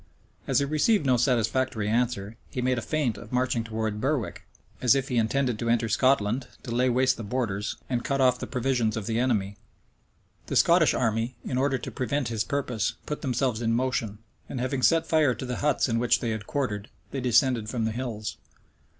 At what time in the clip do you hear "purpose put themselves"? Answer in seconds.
12.43-13.61